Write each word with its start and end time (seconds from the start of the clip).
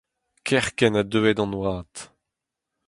kerkent 0.47 0.97
ha 0.97 1.03
deuet 1.11 1.39
an 1.43 1.57
oad 1.61 1.93